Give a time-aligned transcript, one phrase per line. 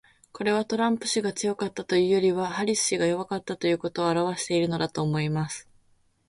[0.31, 5.69] これは、トランプ氏が強かったというよりはハリス氏が弱かったということを表してるのだと思います。